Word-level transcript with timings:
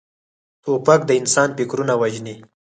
توپک 0.63 1.01
د 1.05 1.11
انسان 1.21 1.49
فکرونه 1.57 1.93
وژني. 2.01 2.35